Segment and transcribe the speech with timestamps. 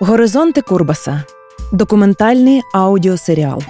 [0.00, 1.24] Горизонти Курбаса.
[1.72, 3.62] Документальний аудіосеріал.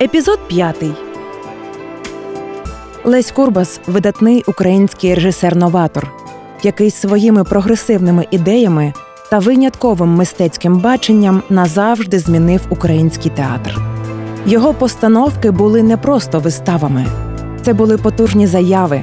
[0.00, 0.84] Епізод 5.
[3.04, 6.10] Лесь Курбас видатний український режисер-новатор,
[6.62, 8.92] який своїми прогресивними ідеями
[9.30, 13.78] та винятковим мистецьким баченням назавжди змінив український театр.
[14.46, 17.06] Його постановки були не просто виставами,
[17.62, 19.02] це були потужні заяви,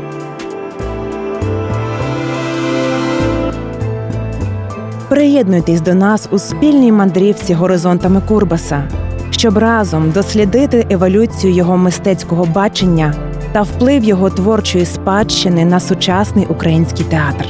[5.11, 8.83] Приєднуйтесь до нас у спільній мандрівці горизонтами Курбаса,
[9.31, 13.13] щоб разом дослідити еволюцію його мистецького бачення
[13.51, 17.45] та вплив його творчої спадщини на сучасний український театр.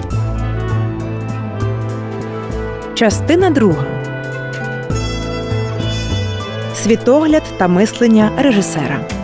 [2.93, 3.85] Частина друга
[6.75, 9.20] Світогляд та мислення режисера.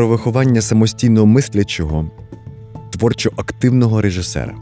[0.00, 2.10] Про виховання самостійного мислячого,
[2.90, 4.54] творчо активного режисера.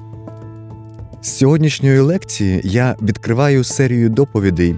[1.22, 4.76] З сьогоднішньої лекції я відкриваю серію доповідей,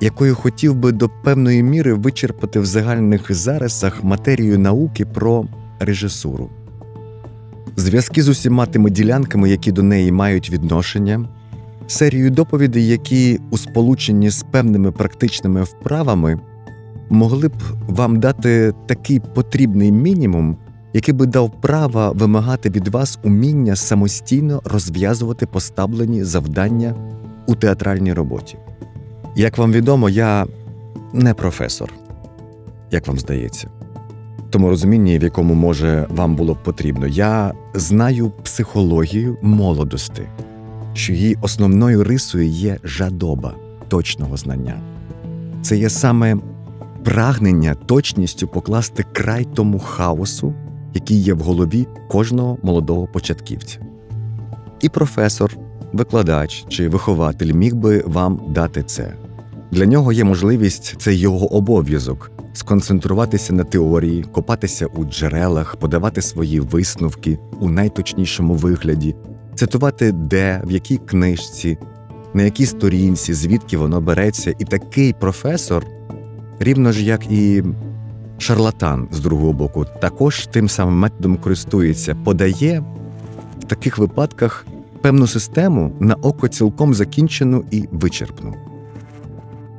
[0.00, 5.46] якою хотів би до певної міри вичерпати в загальних зарисах матерію науки про
[5.80, 6.50] режисуру.
[7.76, 11.28] Зв'язки з усіма тими ділянками, які до неї мають відношення,
[11.86, 16.40] серію доповідей, які у сполученні з певними практичними вправами
[17.10, 17.52] могли б
[17.88, 20.56] вам дати такий потрібний мінімум,
[20.92, 26.94] який би дав право вимагати від вас уміння самостійно розв'язувати поставлені завдання
[27.46, 28.58] у театральній роботі.
[29.36, 30.46] Як вам відомо, я
[31.12, 31.92] не професор,
[32.90, 33.68] як вам здається.
[34.50, 40.28] Тому розумінні, в якому може вам було б потрібно, я знаю психологію молодости,
[40.94, 43.54] що її основною рисою є жадоба
[43.88, 44.80] точного знання.
[45.62, 46.36] Це є саме
[47.04, 50.54] прагнення точністю покласти край тому хаосу,
[50.94, 53.78] який є в голові кожного молодого початківця.
[54.80, 55.56] І професор,
[55.92, 59.14] викладач чи вихователь міг би вам дати це.
[59.70, 66.60] Для нього є можливість, це його обов'язок сконцентруватися на теорії, копатися у джерелах, подавати свої
[66.60, 69.14] висновки у найточнішому вигляді,
[69.54, 71.78] цитувати де, в якій книжці,
[72.34, 75.86] на якій сторінці, звідки воно береться, і такий професор
[76.62, 77.62] рівно ж як і
[78.38, 82.84] шарлатан з другого боку, також тим самим методом користується, подає
[83.60, 84.66] в таких випадках
[85.00, 88.54] певну систему на око цілком закінчену і вичерпну.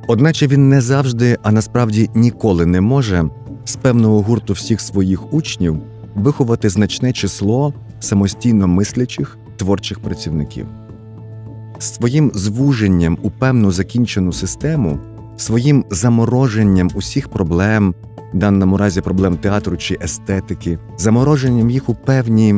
[0.08, 3.24] Одначе він не завжди, а насправді ніколи не може
[3.64, 5.76] з певного гурту всіх своїх учнів
[6.14, 10.66] виховати значне число самостійно мислячих творчих працівників.
[11.78, 14.98] Своїм звуженням у певну закінчену систему
[15.36, 17.94] своїм замороженням усіх проблем,
[18.34, 22.54] в даному разі проблем театру чи естетики, замороженням їх у певні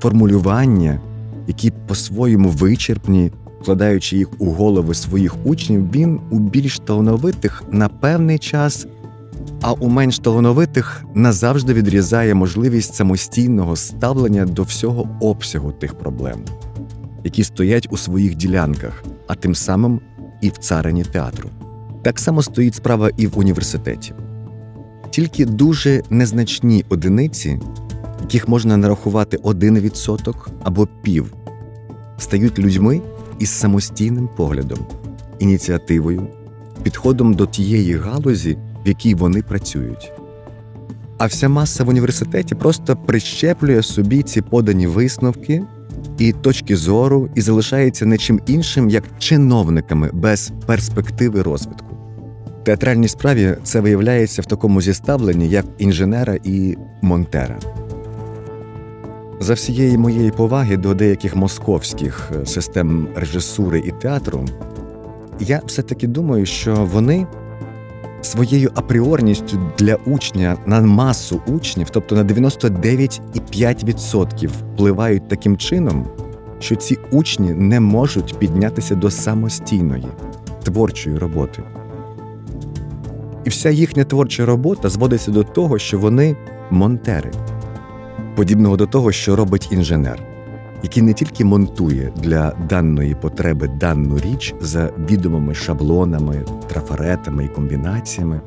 [0.00, 1.00] формулювання,
[1.46, 8.38] які по-своєму вичерпні, вкладаючи їх у голови своїх учнів, він у більш талановитих на певний
[8.38, 8.86] час,
[9.62, 16.40] а у менш талановитих назавжди відрізає можливість самостійного ставлення до всього обсягу тих проблем,
[17.24, 20.00] які стоять у своїх ділянках, а тим самим
[20.40, 21.50] і в царині театру.
[22.06, 24.12] Так само стоїть справа і в університеті.
[25.10, 27.60] Тільки дуже незначні одиниці,
[28.20, 31.34] яких можна нарахувати один відсоток або пів,
[32.18, 33.00] стають людьми
[33.38, 34.78] із самостійним поглядом,
[35.38, 36.26] ініціативою,
[36.82, 40.12] підходом до тієї галузі, в якій вони працюють.
[41.18, 45.62] А вся маса в університеті просто прищеплює собі ці подані висновки
[46.18, 51.95] і точки зору, і залишається не чим іншим, як чиновниками без перспективи розвитку
[52.66, 57.58] театральній справі це виявляється в такому зіставленні, як інженера і монтера.
[59.40, 64.44] За всієї моєї поваги до деяких московських е, систем режисури і театру,
[65.40, 67.26] я все-таки думаю, що вони
[68.22, 76.06] своєю апріорністю для учня на масу учнів, тобто на 99,5% впливають таким чином,
[76.58, 80.06] що ці учні не можуть піднятися до самостійної
[80.62, 81.62] творчої роботи.
[83.46, 86.36] І вся їхня творча робота зводиться до того, що вони
[86.70, 87.30] монтери,
[88.36, 90.22] подібного до того, що робить інженер,
[90.82, 98.40] який не тільки монтує для даної потреби дану річ за відомими шаблонами, трафаретами і комбінаціями,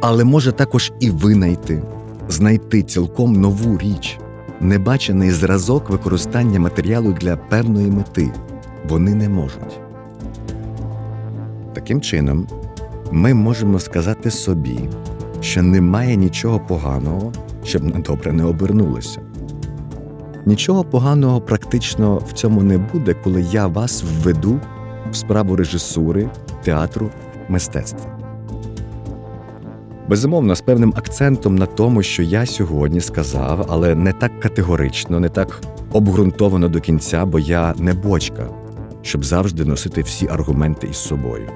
[0.00, 1.82] але може також і винайти,
[2.28, 4.18] знайти цілком нову річ,
[4.60, 8.30] небачений зразок використання матеріалу для певної мети.
[8.88, 9.80] Вони не можуть.
[11.74, 12.46] Таким чином,
[13.12, 14.78] ми можемо сказати собі,
[15.40, 17.32] що немає нічого поганого,
[17.64, 19.20] щоб на добре не обернулося.
[20.46, 24.60] Нічого поганого практично в цьому не буде, коли я вас введу
[25.10, 26.30] в справу режисури,
[26.62, 27.10] театру,
[27.48, 28.18] мистецтва.
[30.08, 35.28] Безумовно, з певним акцентом на тому, що я сьогодні сказав, але не так категорично, не
[35.28, 35.60] так
[35.92, 38.48] обґрунтовано до кінця, бо я не бочка,
[39.02, 41.48] щоб завжди носити всі аргументи із собою.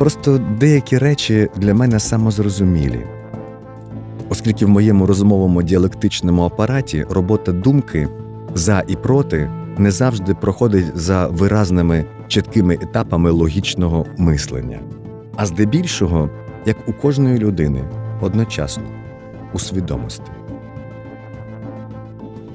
[0.00, 3.06] Просто деякі речі для мене самозрозумілі,
[4.28, 8.08] оскільки в моєму розмовому діалектичному апараті робота думки
[8.54, 14.80] за і проти не завжди проходить за виразними чіткими етапами логічного мислення,
[15.36, 16.30] а здебільшого,
[16.66, 17.84] як у кожної людини,
[18.20, 18.84] одночасно
[19.52, 20.30] у свідомості.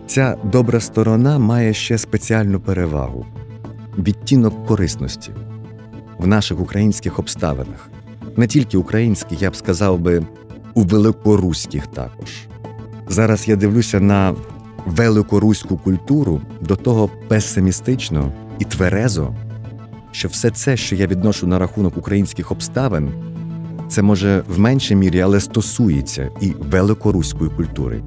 [0.07, 3.25] Ця добра сторона має ще спеціальну перевагу
[3.97, 5.31] відтінок корисності
[6.19, 7.89] в наших українських обставинах,
[8.37, 10.25] не тільки українських, я б сказав би,
[10.73, 12.29] у великоруських також.
[13.07, 14.35] Зараз я дивлюся на
[14.85, 19.33] великоруську культуру до того песимістично і тверезо,
[20.11, 23.11] що все це, що я відношу на рахунок українських обставин,
[23.89, 28.03] це може в меншій мірі, але стосується і великоруської культури.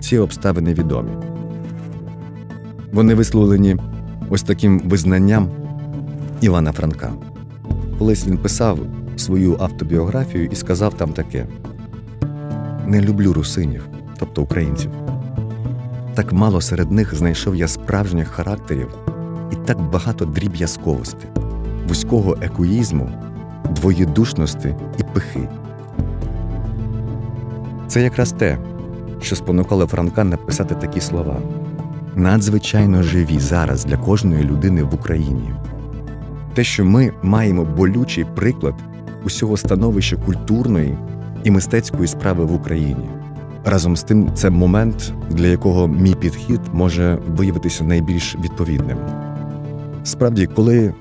[0.00, 1.10] Ці обставини відомі.
[2.92, 3.76] Вони висловлені
[4.30, 5.50] ось таким визнанням
[6.40, 7.12] Івана Франка.
[7.98, 8.78] Колись він писав
[9.16, 11.46] свою автобіографію і сказав там таке:
[12.86, 14.90] Не люблю русинів, тобто українців.
[16.14, 18.88] Так мало серед них знайшов я справжніх характерів
[19.52, 21.26] і так багато дріб'язковості,
[21.88, 23.10] вузького екоїзму,
[23.70, 25.48] двоєдушності і пихи.
[27.88, 28.58] Це якраз те,
[29.20, 31.36] що спонукало Франка написати такі слова
[32.16, 35.50] надзвичайно живі зараз для кожної людини в Україні.
[36.58, 38.74] Те, що ми маємо болючий приклад
[39.24, 40.98] усього становища культурної
[41.44, 43.08] і мистецької справи в Україні.
[43.64, 48.98] Разом з тим, це момент, для якого мій підхід може виявитися найбільш відповідним.
[50.04, 50.94] Справді, коли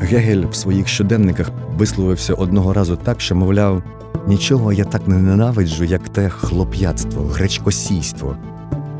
[0.00, 3.82] Гегель в своїх щоденниках висловився одного разу так, що, мовляв,
[4.26, 8.36] нічого я так не ненавиджу, як те хлоп'ятство, гречкосійство,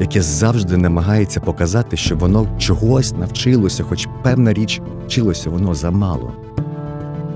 [0.01, 6.33] яке завжди намагається показати, що воно чогось навчилося, хоч певна річ вчилося воно замало.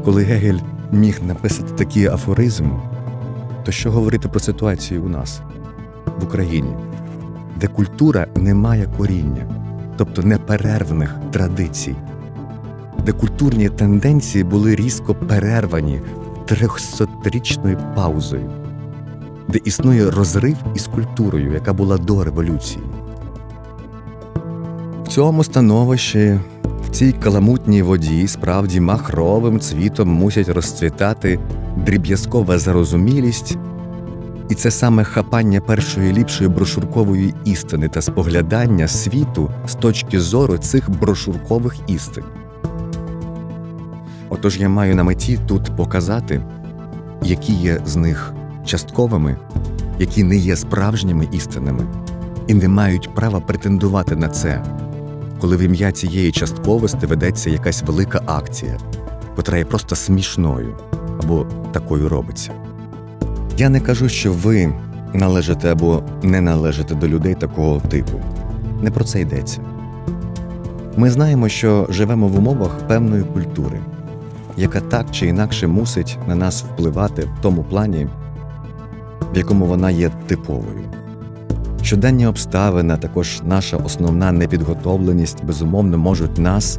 [0.04, 0.58] Коли Гегель
[0.92, 2.70] міг написати такий афоризм,
[3.64, 5.40] то що говорити про ситуацію у нас
[6.20, 6.74] в Україні,
[7.60, 9.46] де культура не має коріння,
[9.96, 11.94] тобто неперервних традицій,
[13.06, 16.00] де культурні тенденції були різко перервані
[16.46, 18.61] трьохсотрічною паузою
[19.48, 22.84] де існує розрив із культурою, яка була до революції.
[25.04, 26.40] В цьому становищі,
[26.86, 31.38] в цій каламутній воді, справді махровим цвітом мусять розцвітати
[31.76, 33.56] дріб'язкова зарозумілість,
[34.48, 40.90] і це саме хапання першої ліпшої брошуркової істини та споглядання світу з точки зору цих
[40.90, 42.24] брошуркових істин.
[44.28, 46.42] Отож я маю на меті тут показати,
[47.22, 48.32] які є з них
[48.64, 49.36] частковими,
[49.98, 51.86] які не є справжніми істинами
[52.46, 54.64] і не мають права претендувати на це,
[55.40, 58.78] коли в ім'я цієї частковості ведеться якась велика акція,
[59.36, 60.76] котра є просто смішною
[61.22, 62.50] або такою робиться.
[63.58, 64.72] Я не кажу, що ви
[65.14, 68.20] належите або не належите до людей такого типу.
[68.82, 69.60] Не про це йдеться.
[70.96, 73.80] Ми знаємо, що живемо в умовах певної культури,
[74.56, 78.08] яка так чи інакше мусить на нас впливати в тому плані,
[79.34, 80.80] в якому вона є типовою.
[81.82, 86.78] Щоденні обставини, а також наша основна непідготовленість, безумовно, можуть нас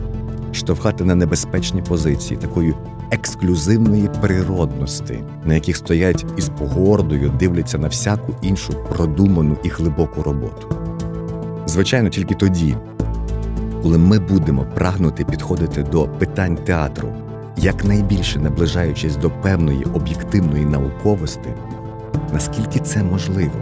[0.51, 2.73] штовхати на небезпечні позиції такої
[3.11, 10.75] ексклюзивної природності, на яких стоять із погордою, дивляться на всяку іншу продуману і глибоку роботу.
[11.65, 12.75] Звичайно, тільки тоді,
[13.83, 17.09] коли ми будемо прагнути підходити до питань театру,
[17.57, 21.49] якнайбільше наближаючись до певної об'єктивної науковості
[22.33, 23.59] наскільки це можливо.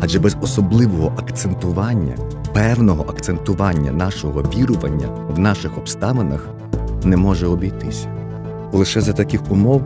[0.00, 2.14] Адже без особливого акцентування,
[2.52, 6.48] певного акцентування нашого вірування в наших обставинах
[7.04, 8.08] не може обійтися.
[8.72, 9.82] Лише за таких умов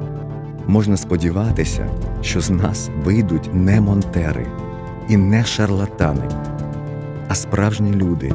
[0.66, 1.86] можна сподіватися,
[2.22, 4.46] що з нас вийдуть не монтери
[5.08, 6.28] і не шарлатани,
[7.28, 8.32] а справжні люди,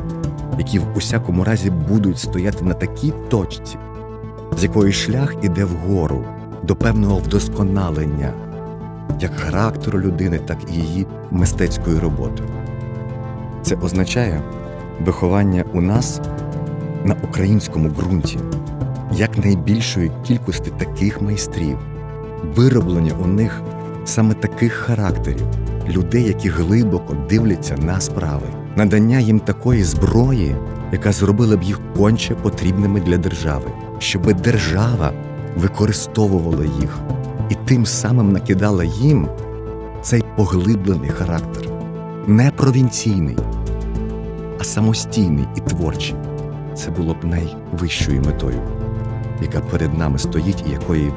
[0.57, 3.77] які в усякому разі будуть стояти на такій точці,
[4.57, 6.25] з якої шлях іде вгору
[6.63, 8.33] до певного вдосконалення
[9.19, 12.43] як характеру людини, так і її мистецької роботи.
[13.61, 14.41] Це означає
[15.05, 16.21] виховання у нас
[17.05, 18.39] на українському ґрунті
[19.11, 21.77] якнайбільшої кількості таких майстрів,
[22.55, 23.61] вироблення у них
[24.05, 25.47] саме таких характерів,
[25.89, 30.55] людей, які глибоко дивляться на справи, надання їм такої зброї,
[30.91, 35.11] яка зробила б їх конче потрібними для держави, щоб держава
[35.57, 36.99] використовувала їх
[37.49, 39.27] і тим самим накидала їм
[40.01, 41.69] цей поглиблений характер,
[42.27, 43.37] не провінційний,
[44.59, 46.15] а самостійний і творчий.
[46.75, 48.61] Це було б найвищою метою,
[49.41, 51.11] яка перед нами стоїть, і якої,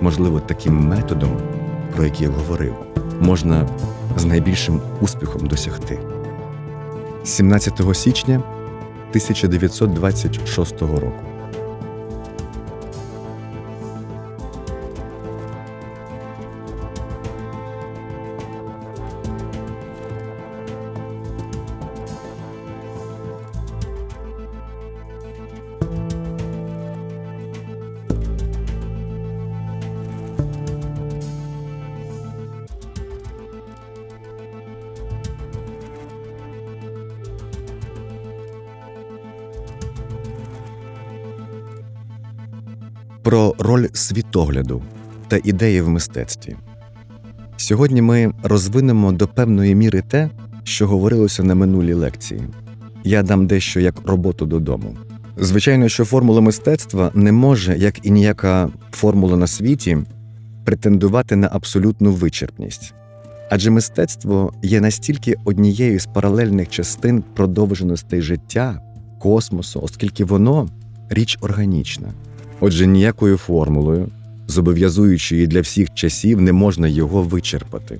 [0.00, 1.30] можливо, таким методом,
[1.96, 2.74] про який я говорив,
[3.20, 3.68] можна
[4.16, 5.98] з найбільшим успіхом досягти.
[7.24, 8.34] 17 січня
[9.10, 11.31] 1926 року.
[43.72, 44.82] Роль світогляду
[45.28, 46.56] та ідеї в мистецтві.
[47.56, 50.30] Сьогодні ми розвинемо до певної міри те,
[50.64, 52.40] що говорилося на минулій лекції.
[53.04, 54.96] Я дам дещо як роботу додому.
[55.36, 59.98] Звичайно, що формула мистецтва не може, як і ніяка формула на світі,
[60.64, 62.94] претендувати на абсолютну вичерпність.
[63.50, 68.80] Адже мистецтво є настільки однією з паралельних частин продовженостей життя,
[69.20, 70.68] космосу, оскільки воно
[71.10, 72.08] річ органічна.
[72.64, 74.08] Отже, ніякою формулою,
[74.48, 77.98] зобов'язуючою для всіх часів, не можна його вичерпати.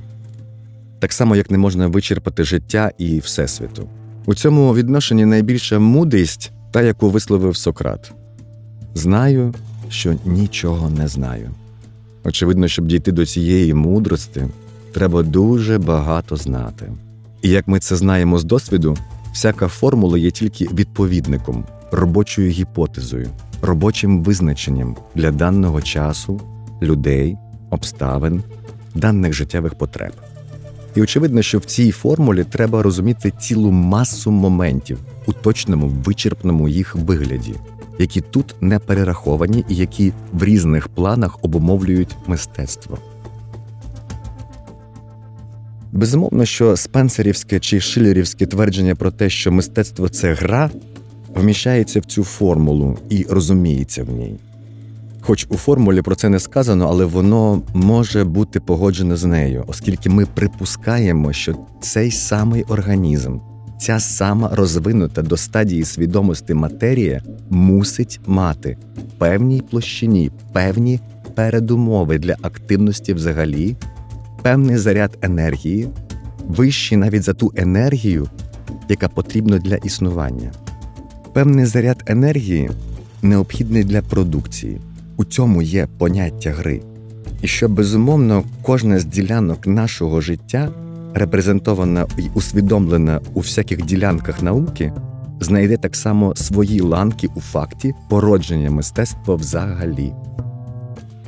[0.99, 3.88] Так само, як не можна вичерпати життя і Всесвіту.
[4.26, 8.12] У цьому відношенні найбільша мудрість, та, яку висловив Сократ
[8.95, 9.54] знаю,
[9.88, 11.50] що нічого не знаю.
[12.25, 14.42] Очевидно, щоб дійти до цієї мудрості,
[14.92, 16.92] треба дуже багато знати.
[17.42, 18.97] І як ми це знаємо з досвіду,
[19.33, 23.28] всяка формула є тільки відповідником, робочою гіпотезою,
[23.62, 26.40] робочим визначенням для даного часу,
[26.83, 27.37] людей,
[27.71, 28.42] обставин,
[28.95, 30.12] даних життєвих потреб.
[30.95, 36.97] І очевидно, що в цій формулі треба розуміти цілу масу моментів у точному вичерпному їх
[36.97, 37.54] вигляді,
[37.99, 42.99] які тут не перераховані і які в різних планах обумовлюють мистецтво.
[45.92, 50.71] Безумовно, що спенсерівське чи шилерівське твердження про те, що мистецтво це гра,
[51.35, 54.39] вміщається в цю формулу і розуміється в ній.
[55.21, 60.11] Хоч у формулі про це не сказано, але воно може бути погоджене з нею, оскільки
[60.11, 63.39] ми припускаємо, що цей самий організм,
[63.81, 68.77] ця сама розвинута до стадії свідомості матерія мусить мати
[69.19, 71.01] певній площині, певні
[71.35, 73.77] передумови для активності взагалі,
[74.43, 75.89] певний заряд енергії,
[76.49, 78.29] вищий навіть за ту енергію,
[78.89, 80.53] яка потрібна для існування.
[81.33, 82.71] Певний заряд енергії
[83.23, 84.81] необхідний для продукції.
[85.17, 86.81] У цьому є поняття гри.
[87.43, 90.69] І що безумовно кожна з ділянок нашого життя,
[91.15, 94.93] репрезентована і усвідомлена у всяких ділянках науки,
[95.41, 100.12] знайде так само свої ланки у факті породження мистецтва взагалі.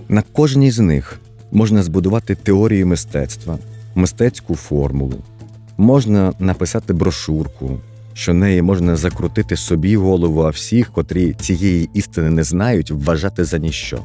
[0.08, 1.20] На кожній з них
[1.52, 3.58] можна збудувати теорію мистецтва,
[3.94, 5.16] мистецьку формулу,
[5.76, 7.78] можна написати брошурку,
[8.14, 13.58] що неї можна закрутити собі голову, а всіх, котрі цієї істини не знають, вважати за
[13.58, 13.98] ніщо.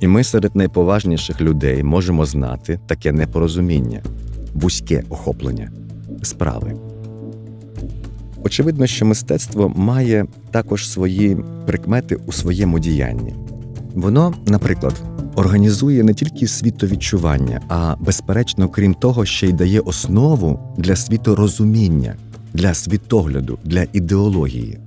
[0.00, 4.02] І ми серед найповажніших людей можемо знати таке непорозуміння,
[4.54, 5.70] вузьке охоплення
[6.22, 6.76] справи.
[8.44, 13.34] Очевидно, що мистецтво має також свої прикмети у своєму діянні.
[13.94, 14.94] Воно, наприклад,
[15.34, 22.14] організує не тільки світовідчування, а безперечно, крім того, ще й дає основу для світорозуміння,
[22.56, 24.78] для світогляду, для ідеології.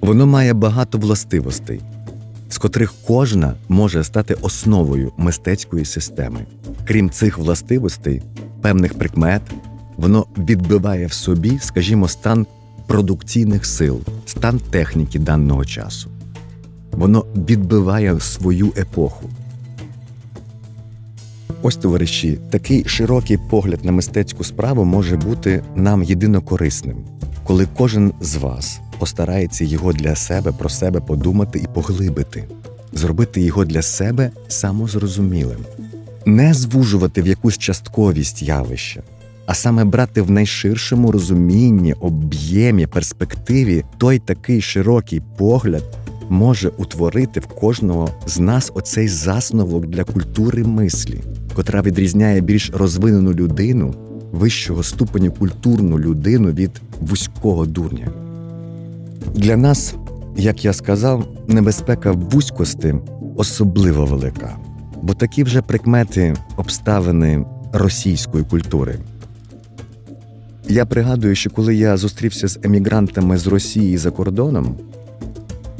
[0.00, 1.80] Воно має багато властивостей,
[2.48, 6.46] з котрих кожна може стати основою мистецької системи.
[6.84, 8.22] Крім цих властивостей,
[8.62, 9.42] певних прикмет,
[9.96, 12.46] воно відбиває в собі, скажімо, стан
[12.86, 16.10] продукційних сил, стан техніки даного часу.
[16.92, 19.30] Воно відбиває свою епоху.
[21.62, 26.96] Ось, товариші, такий широкий погляд на мистецьку справу може бути нам єдино корисним,
[27.44, 32.44] коли кожен з вас постарається його для себе про себе подумати і поглибити,
[32.92, 35.58] зробити його для себе самозрозумілим,
[36.26, 39.02] не звужувати в якусь частковість явища,
[39.46, 45.82] а саме брати в найширшому розумінні, об'ємі, перспективі той такий широкий погляд.
[46.28, 51.20] Може утворити в кожного з нас оцей засновок для культури мислі,
[51.54, 53.94] котра відрізняє більш розвинену людину,
[54.32, 58.08] вищого ступеню культурну людину від вузького дурня.
[59.34, 59.94] Для нас,
[60.36, 62.94] як я сказав, небезпека вузькости
[63.36, 64.56] особливо велика,
[65.02, 68.98] бо такі вже прикмети обставини російської культури.
[70.68, 74.74] Я пригадую, що коли я зустрівся з емігрантами з Росії за кордоном,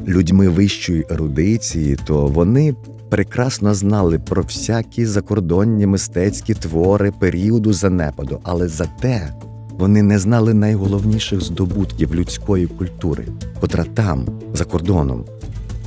[0.09, 2.75] людьми вищої ерудиції, то вони
[3.11, 9.35] прекрасно знали про всякі закордонні мистецькі твори періоду занепаду, але зате
[9.71, 13.27] вони не знали найголовніших здобутків людської культури,
[13.61, 15.25] котра там, за кордоном,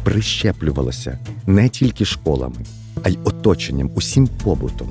[0.04, 2.56] прищеплювалася не тільки школами,
[3.04, 4.88] а й оточенням, усім побутом.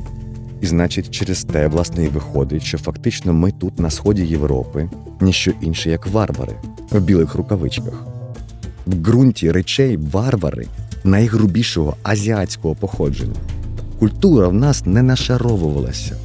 [0.61, 5.53] І значить, через те, власне, і виходить, що фактично ми тут, на сході Європи, ніщо
[5.61, 6.53] інше, як варвари
[6.91, 8.07] в білих рукавичках.
[8.87, 10.67] В ґрунті речей варвари
[11.05, 13.37] найгрубішого азіатського походження.
[13.99, 16.17] Культура в нас не нашаровувалася.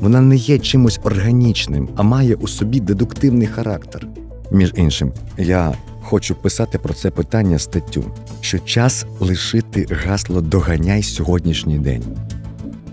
[0.00, 4.06] Вона не є чимось органічним, а має у собі дедуктивний характер.
[4.52, 8.04] Між іншим, я хочу писати про це питання статтю,
[8.40, 12.02] що час лишити гасло доганяй сьогоднішній день,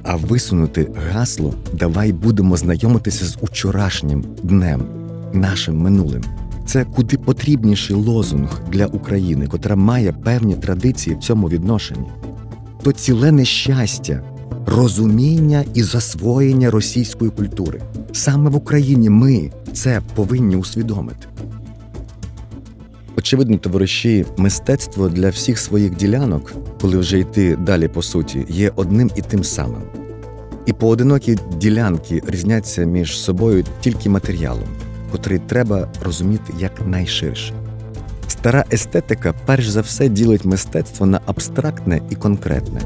[0.04, 4.86] а висунути гасло давай будемо знайомитися з учорашнім днем,
[5.34, 6.24] нашим минулим.
[6.70, 12.08] Це куди потрібніший лозунг для України, котра має певні традиції в цьому відношенні.
[12.84, 14.24] То ціле нещастя,
[14.66, 17.82] розуміння і засвоєння російської культури.
[18.12, 21.28] Саме в Україні ми це повинні усвідомити.
[23.18, 29.12] Очевидно, товариші, мистецтво для всіх своїх ділянок, коли вже йти далі по суті, є одним
[29.16, 29.82] і тим самим.
[30.66, 34.68] І поодинокі ділянки різняться між собою тільки матеріалом
[35.12, 37.54] котрий треба розуміти як найширше.
[38.28, 42.82] Стара естетика перш за все ділить мистецтво на абстрактне і конкретне.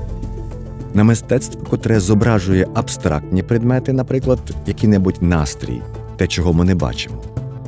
[0.93, 5.81] На мистецтво, котре зображує абстрактні предмети, наприклад, який-небудь настрій,
[6.17, 7.15] те, чого ми не бачимо,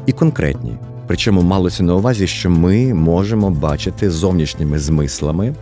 [0.05, 0.77] і конкретні.
[1.07, 5.55] Причому малося на увазі, що ми можемо бачити зовнішніми змислами,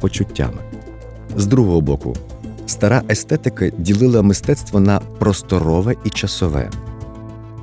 [0.00, 0.58] почуттями.
[1.36, 2.16] З другого боку,
[2.66, 6.70] стара естетика ділила мистецтво на просторове і часове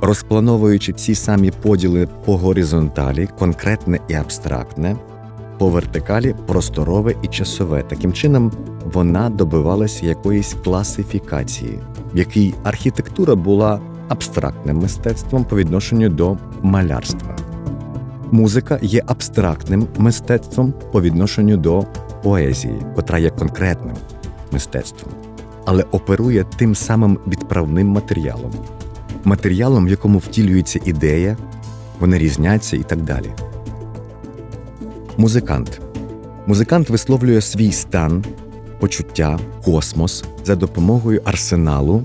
[0.02, 4.96] розплановуючи ці самі поділи по горизонталі, конкретне і абстрактне,
[5.58, 7.84] по вертикалі просторове і часове.
[7.84, 8.52] Таким чином,
[8.94, 11.80] вона добивалася якоїсь класифікації,
[12.14, 17.36] в якій архітектура була абстрактним мистецтвом по відношенню до малярства.
[18.32, 21.84] Музика є абстрактним мистецтвом по відношенню до
[22.24, 23.96] поезії, котра є конкретним
[24.52, 25.14] мистецтвом,
[25.66, 28.52] але оперує тим самим відправним матеріалом
[29.24, 31.38] матеріалом, в якому втілюється ідея,
[32.00, 33.32] вони різняться і так далі.
[35.18, 35.82] Музикант.
[36.48, 38.26] Музикант висловлює свій стан,
[38.80, 42.04] почуття, космос за допомогою арсеналу,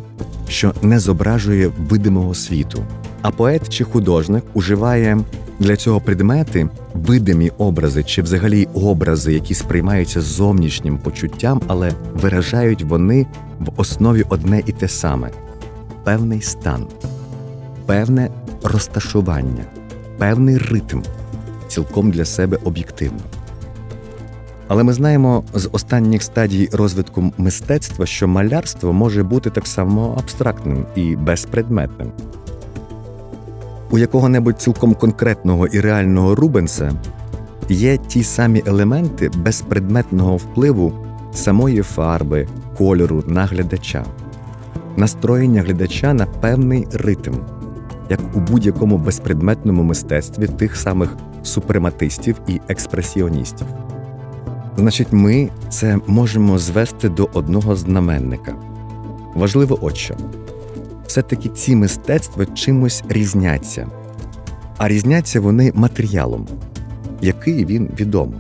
[0.48, 2.84] що не зображує видимого світу.
[3.22, 5.18] А поет чи художник уживає
[5.58, 13.26] для цього предмети видимі образи чи взагалі образи, які сприймаються зовнішнім почуттям, але виражають вони
[13.58, 15.30] в основі одне і те саме
[16.06, 16.86] певний стан,
[17.86, 18.30] певне
[18.62, 19.64] розташування,
[20.18, 21.00] певний ритм,
[21.68, 23.18] цілком для себе об'єктивно.
[24.68, 30.86] Але ми знаємо з останніх стадій розвитку мистецтва, що малярство може бути так само абстрактним
[30.96, 32.12] і безпредметним.
[33.90, 36.92] У якого-небудь цілком конкретного і реального Рубенса
[37.68, 40.92] є ті самі елементи безпредметного впливу
[41.32, 44.04] самої фарби, кольору, наглядача
[44.96, 47.34] настроєння глядача на певний ритм,
[48.10, 53.66] як у будь-якому безпредметному мистецтві тих самих супрематистів і експресіоністів.
[54.76, 58.54] Значить, ми це можемо звести до одного знаменника.
[59.34, 60.16] Важливо от що.
[61.06, 63.88] все-таки ці мистецтва чимось різняться,
[64.76, 66.46] а різняться вони матеріалом,
[67.20, 68.32] який він відомо.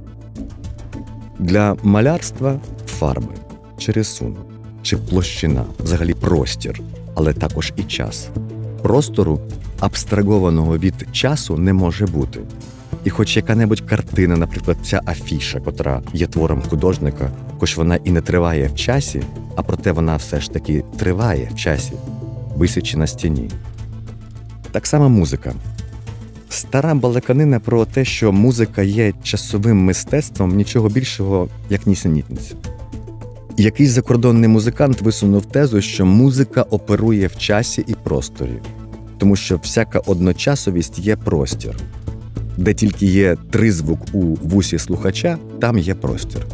[1.38, 3.34] Для малярства фарби
[3.78, 4.55] чи рисунок
[4.86, 6.80] чи площина, взагалі простір,
[7.14, 8.28] але також і час.
[8.82, 9.40] Простору,
[9.80, 12.40] абстрагованого від часу, не може бути.
[13.04, 18.20] І хоч яка-небудь картина, наприклад, ця афіша, котра є твором художника, хоч вона і не
[18.20, 19.22] триває в часі,
[19.56, 21.92] а проте вона все ж таки триває в часі,
[22.56, 23.50] висячи на стіні.
[24.72, 25.52] Так само музика.
[26.48, 32.54] Стара балаканина про те, що музика є часовим мистецтвом нічого більшого, як нісенітниця.
[33.58, 38.60] Якийсь закордонний музикант висунув тезу, що музика оперує в часі і просторі,
[39.18, 41.76] тому що всяка одночасовість є простір.
[42.56, 46.46] Де тільки є тризвук у вусі слухача, там є простір.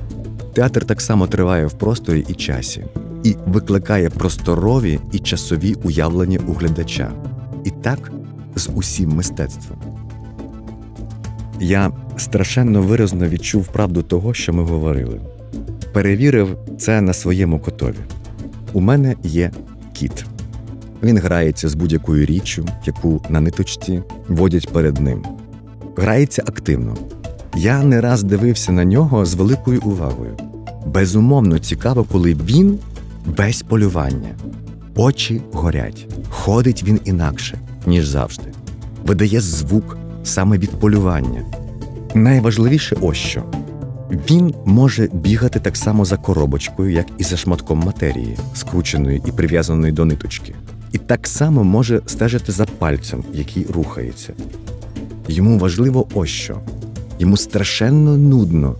[0.53, 2.85] Театр так само триває в просторі і часі,
[3.25, 7.13] і викликає просторові і часові уявлення у глядача.
[7.65, 8.13] І так
[8.57, 9.79] з усім мистецтвом.
[11.61, 15.21] Я страшенно виразно відчув правду того, що ми говорили.
[15.93, 17.97] Перевірив це на своєму котові.
[18.73, 19.51] У мене є
[19.93, 20.25] кіт.
[21.03, 25.25] Він грається з будь-якою річчю, яку на ниточці водять перед ним.
[25.97, 26.97] Грається активно.
[27.57, 30.37] Я не раз дивився на нього з великою увагою.
[30.87, 32.79] Безумовно цікаво, коли він
[33.27, 34.31] весь полювання.
[34.97, 38.45] Очі горять, ходить він інакше, ніж завжди,
[39.07, 41.45] видає звук саме від полювання.
[42.15, 43.43] Найважливіше ось що
[44.31, 49.93] він може бігати так само за коробочкою, як і за шматком матерії, скрученої і прив'язаної
[49.93, 50.55] до ниточки,
[50.93, 54.33] і так само може стежити за пальцем, який рухається.
[55.29, 56.61] Йому важливо ось що
[57.19, 58.75] йому страшенно нудно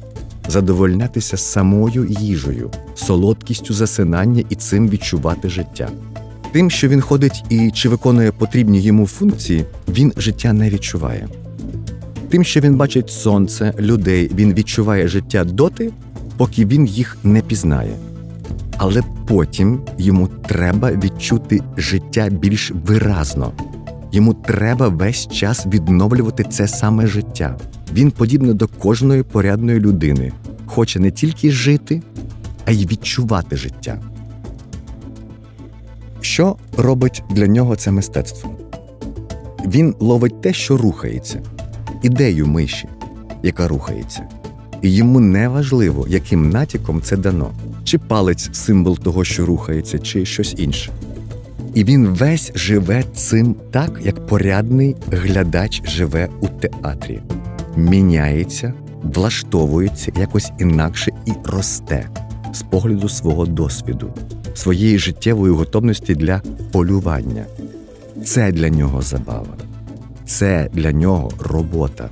[0.49, 5.89] задовольнятися самою їжею, солодкістю засинання і цим відчувати життя.
[6.53, 11.29] Тим, що він ходить і чи виконує потрібні йому функції, він життя не відчуває.
[12.33, 15.93] Тим, що він бачить сонце, людей, він відчуває життя доти,
[16.37, 17.97] поки він їх не пізнає.
[18.77, 23.53] Але потім йому треба відчути життя більш виразно.
[24.13, 27.57] Йому треба весь час відновлювати це саме життя.
[27.93, 30.33] Він, подібно до кожної порядної людини,
[30.67, 32.03] хоче не тільки жити,
[32.65, 34.01] а й відчувати життя.
[36.21, 38.51] Що робить для нього це мистецтво?
[39.67, 41.41] Він ловить те, що рухається,
[42.03, 42.89] ідею миші,
[43.43, 44.29] яка рухається.
[44.83, 47.51] І йому не важливо, яким натяком це дано,
[47.85, 50.93] чи палець символ того, що рухається, чи щось інше.
[51.75, 57.21] І він весь живе цим так, як порядний глядач живе у театрі,
[57.77, 62.09] міняється, влаштовується якось інакше і росте
[62.53, 64.15] з погляду свого досвіду,
[64.55, 67.45] своєї життєвої готовності для полювання.
[68.25, 69.57] Це для нього забава,
[70.27, 72.09] це для нього робота,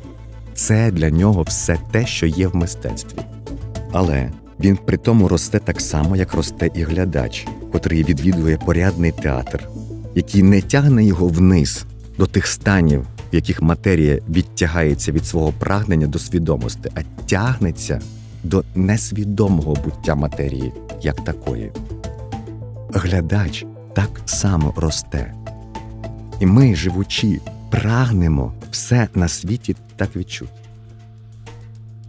[0.55, 3.18] це для нього все те, що є в мистецтві.
[3.92, 9.68] Але він при тому росте так само, як росте і глядач, котрий відвідує порядний театр,
[10.14, 11.85] який не тягне його вниз
[12.18, 13.01] до тих станів,
[13.33, 18.01] в яких матерія відтягається від свого прагнення до свідомості, а тягнеться
[18.44, 21.73] до несвідомого буття матерії як такої.
[22.92, 25.35] Глядач так само росте.
[26.40, 27.40] І ми, живучи,
[27.71, 30.53] прагнемо все на світі так відчути.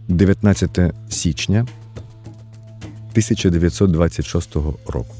[0.08, 5.14] 19 січня 1926 року.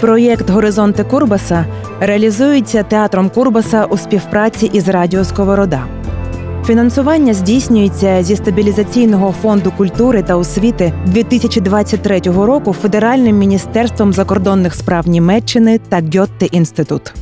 [0.00, 1.66] Проєкт Горизонти Курбаса
[2.00, 5.99] реалізується театром Курбаса у співпраці із Радіо Сковорода.
[6.70, 15.78] Фінансування здійснюється зі стабілізаційного фонду культури та освіти 2023 року Федеральним міністерством закордонних справ Німеччини
[15.88, 17.12] та Гьотте інститут.